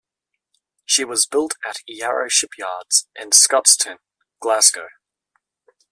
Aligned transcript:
She 0.83 1.05
was 1.05 1.27
built 1.27 1.53
at 1.63 1.77
Yarrow 1.85 2.27
shipyards 2.27 3.07
in 3.15 3.29
Scotstoun, 3.29 3.97
Glasgow. 4.39 4.87